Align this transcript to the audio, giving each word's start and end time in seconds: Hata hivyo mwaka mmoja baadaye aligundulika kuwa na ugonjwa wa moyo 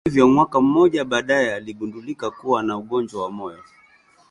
Hata 0.03 0.09
hivyo 0.11 0.27
mwaka 0.27 0.61
mmoja 0.61 1.05
baadaye 1.05 1.55
aligundulika 1.55 2.31
kuwa 2.31 2.63
na 2.63 2.77
ugonjwa 2.77 3.23
wa 3.23 3.31
moyo 3.31 3.63